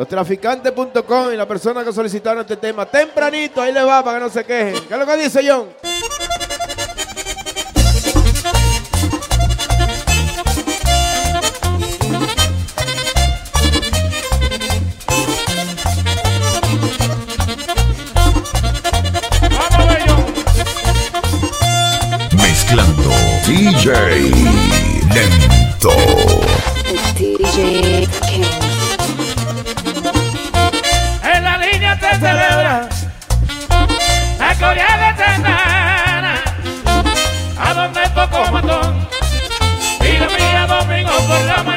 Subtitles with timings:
[0.00, 2.86] Lostraficantes.com y la persona que solicitaron este tema.
[2.86, 4.82] Tempranito, ahí le va para que no se quejen.
[4.88, 5.68] ¿Qué es lo que dice John?
[22.38, 23.10] Mezclando
[23.46, 24.30] DJ
[41.40, 41.69] Hola,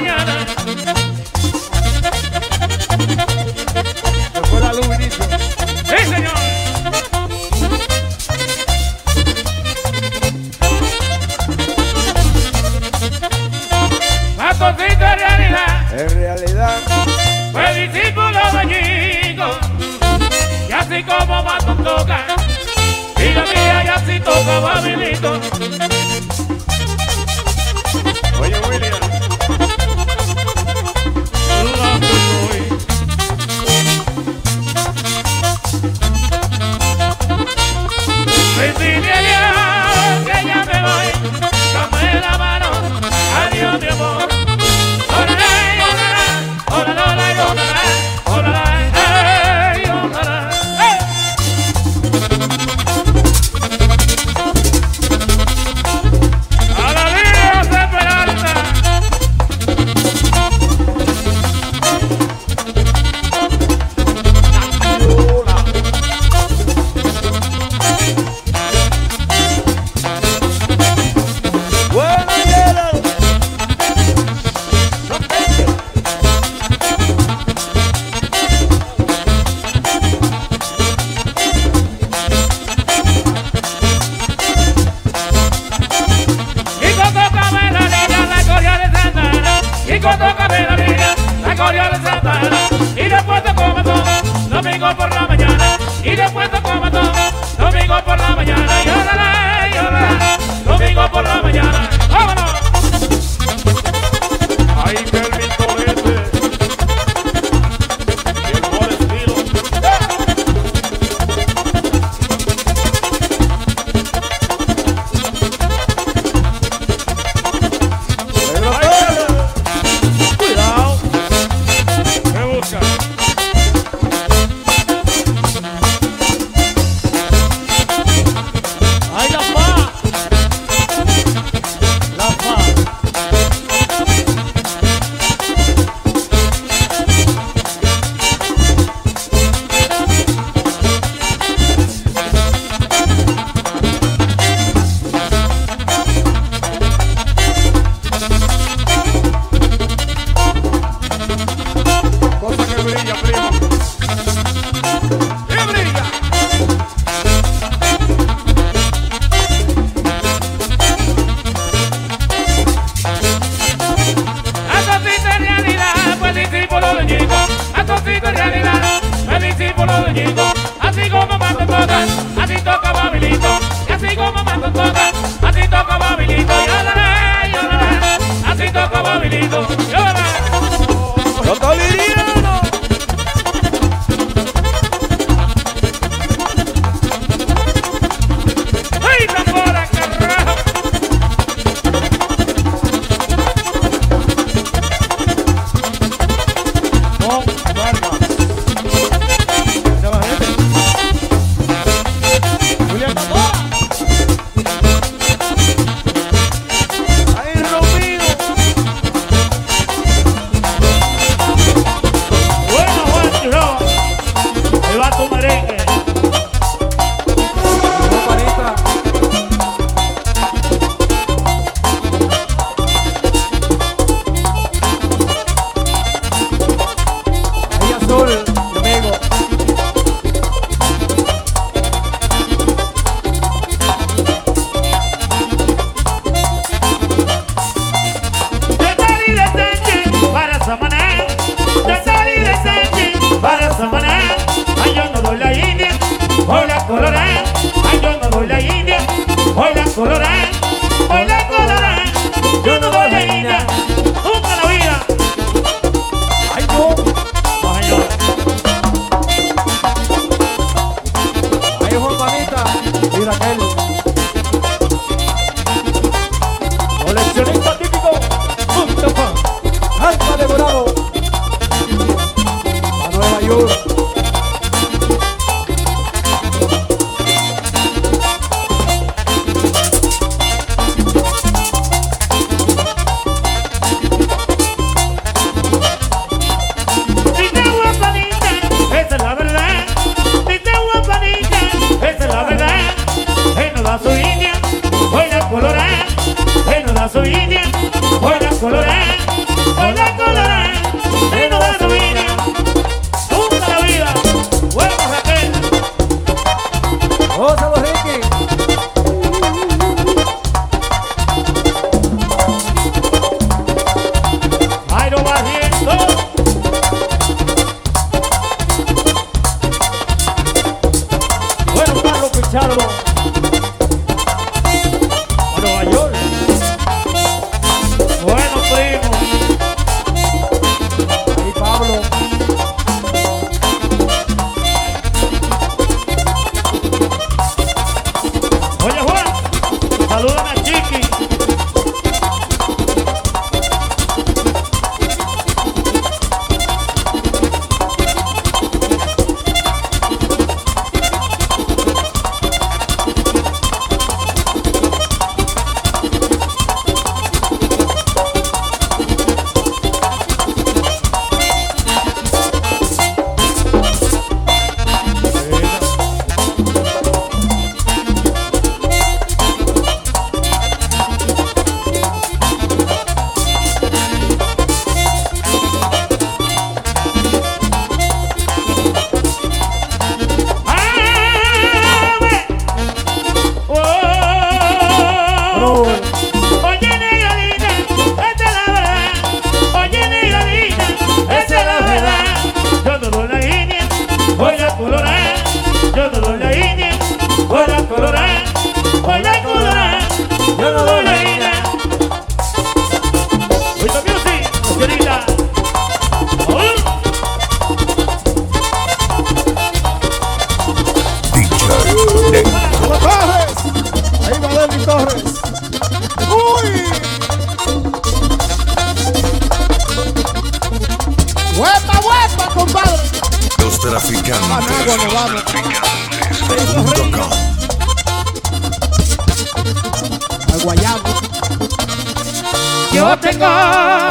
[433.21, 433.47] Tengo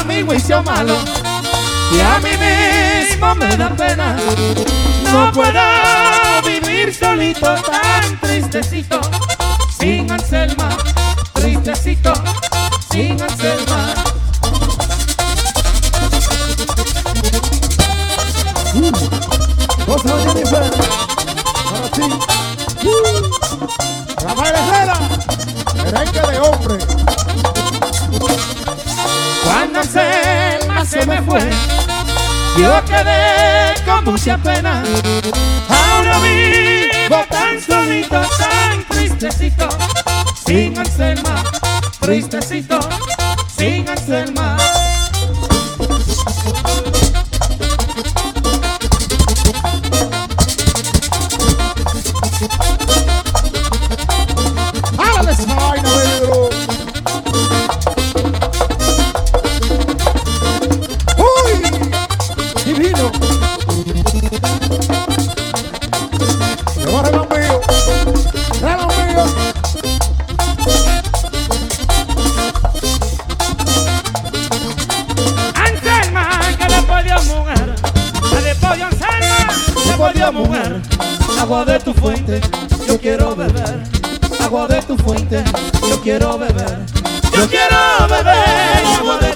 [0.07, 0.95] mi juicio malo
[1.93, 4.17] y a mí mismo me da pena.
[5.13, 5.61] No puedo
[6.47, 9.01] vivir solito tan tristecito,
[9.79, 10.77] sin Anselma,
[11.35, 12.13] tristecito,
[12.91, 13.95] sin Anselma.
[18.75, 18.85] Mm.
[18.85, 20.71] Uh, ¿Vos Jennifer?
[21.71, 22.03] Para ti.
[22.85, 24.99] Uh, Rafael Herrera,
[25.85, 27.02] merengue de hombre
[29.73, 31.41] cuando Selma se me fue,
[32.59, 34.83] yo quedé con mucha pena.
[35.69, 39.69] Ahora vivo tan solito, tan tristecito,
[40.47, 41.43] sin Anselma,
[42.01, 42.81] tristecito,
[43.57, 44.52] sin Anselma.
[81.53, 82.41] agua de tu fuente,
[82.89, 83.83] yo quiero beber,
[84.41, 85.45] agua de tu fuente,
[85.87, 86.79] yo quiero beber,
[87.37, 89.32] yo quiero beber agua de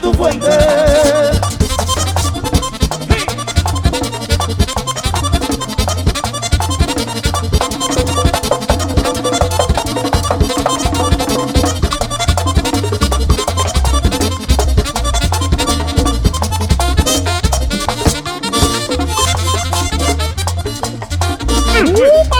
[21.78, 22.35] Oh.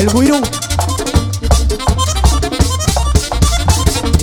[0.00, 0.40] El Guirú.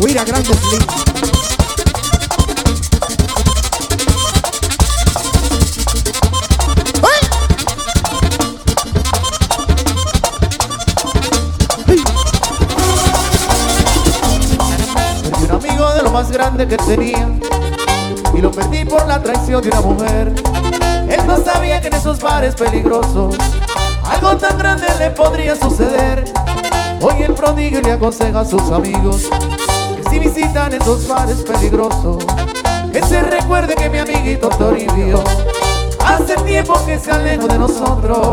[0.02, 0.82] Guira Grande Slim.
[16.12, 17.30] Más grande que tenía
[18.34, 20.34] y lo perdí por la traición de una mujer.
[21.08, 23.36] Él no sabía que en esos bares peligrosos
[24.10, 26.24] algo tan grande le podría suceder.
[27.02, 29.30] Hoy el prodigio le aconseja a sus amigos
[29.96, 32.26] que si visitan esos bares peligrosos,
[32.92, 35.24] que se recuerde que mi amiguito Toribio
[36.06, 38.28] hace tiempo que se alejó de nosotros.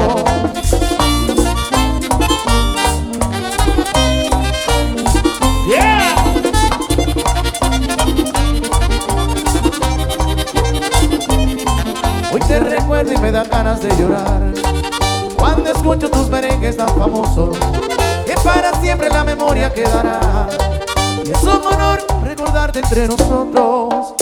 [12.33, 14.54] Hoy te recuerdo y me da ganas de llorar
[15.85, 17.59] escucho tus merengues tan famosos
[18.25, 20.49] Que para siempre la memoria quedará.
[21.23, 24.15] Y es un honor recordarte entre nosotros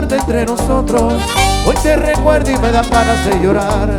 [0.00, 1.14] tarde entre nosotros.
[1.66, 3.96] Hoy te recuerdo y me da para de llorar.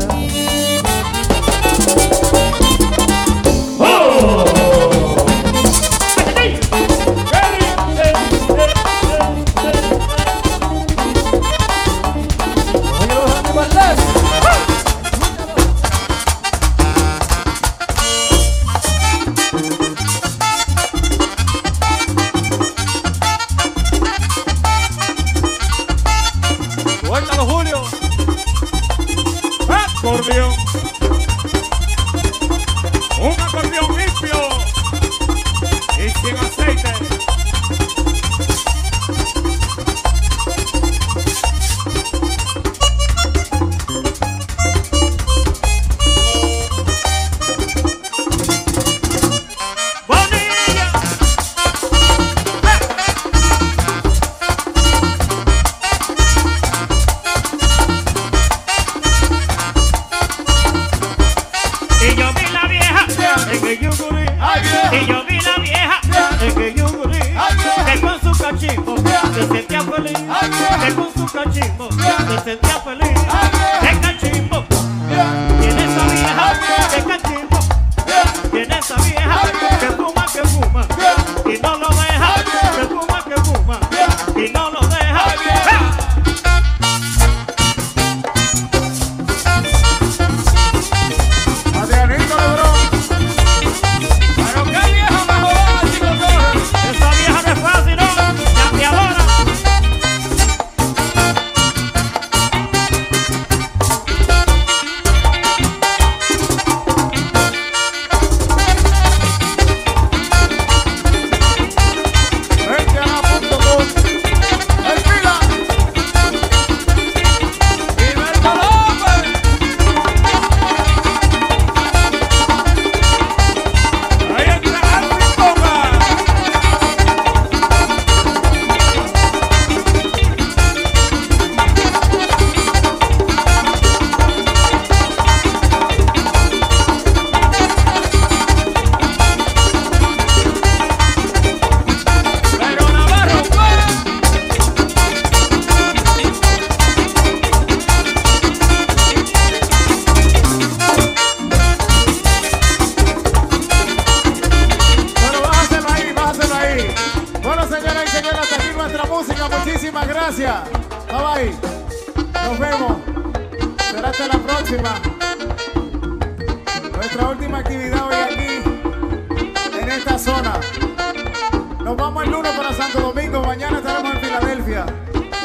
[173.58, 174.86] mañana estaremos en Filadelfia.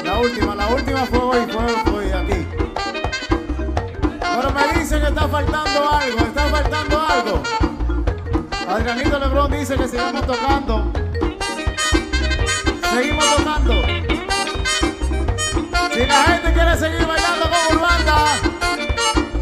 [0.05, 2.47] La última, la última fue hoy, fue, fue aquí.
[4.21, 7.43] Pero me dicen que está faltando algo, está faltando algo.
[8.69, 10.93] Adrianito Lebrón dice que sigamos tocando.
[12.91, 13.73] Seguimos tocando.
[15.95, 18.25] Si la gente quiere seguir bailando con Urbanda,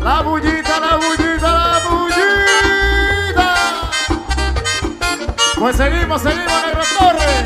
[0.01, 3.55] la bullita, la bullita, la bullita.
[5.59, 7.41] Pues seguimos, seguimos, Negro Torres.